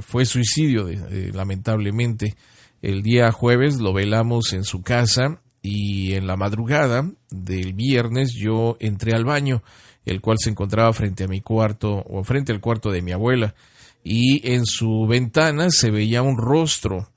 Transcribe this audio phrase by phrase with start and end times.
[0.00, 0.88] fue suicidio,
[1.32, 2.34] lamentablemente.
[2.82, 8.76] El día jueves lo velamos en su casa y en la madrugada del viernes yo
[8.80, 9.62] entré al baño
[10.06, 13.54] el cual se encontraba frente a mi cuarto o frente al cuarto de mi abuela
[14.02, 17.10] y en su ventana se veía un rostro.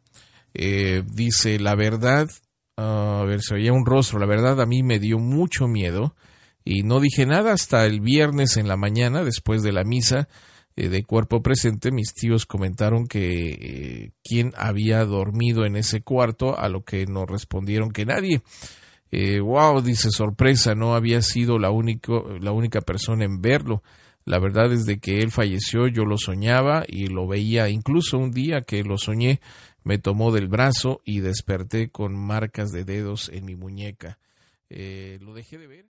[0.53, 2.27] Eh, dice, la verdad,
[2.77, 6.15] a ver, se veía un rostro, la verdad a mí me dio mucho miedo
[6.63, 10.27] y no dije nada hasta el viernes en la mañana, después de la misa
[10.75, 16.57] eh, de cuerpo presente, mis tíos comentaron que eh, quién había dormido en ese cuarto,
[16.57, 18.41] a lo que nos respondieron que nadie.
[19.11, 23.83] Eh, wow, dice sorpresa, no había sido la, único, la única persona en verlo.
[24.23, 27.67] La verdad es de que él falleció, yo lo soñaba y lo veía.
[27.67, 29.41] Incluso un día que lo soñé,
[29.89, 34.19] me tomó del brazo y desperté con marcas de dedos en mi muñeca.
[34.69, 35.85] Eh, lo dejé de ver.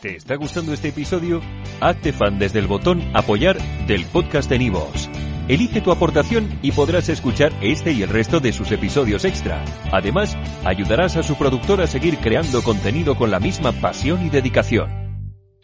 [0.00, 1.42] ¿Te está gustando este episodio?
[1.82, 5.10] Hazte fan desde el botón apoyar del podcast de Nivos.
[5.46, 9.62] Elige tu aportación y podrás escuchar este y el resto de sus episodios extra.
[9.92, 15.05] Además, ayudarás a su productor a seguir creando contenido con la misma pasión y dedicación.